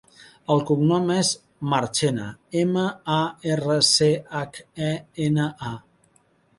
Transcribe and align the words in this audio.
El 0.53 0.61
cognom 0.69 1.11
és 1.15 1.29
Marchena: 1.75 2.31
ema, 2.63 2.87
a, 3.19 3.21
erra, 3.59 3.79
ce, 3.93 4.11
hac, 4.43 4.63
e, 4.91 4.93
ena, 5.31 5.51
a. 5.75 5.79